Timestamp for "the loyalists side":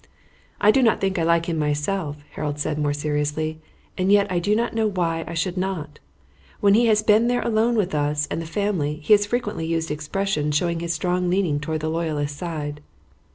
11.81-12.81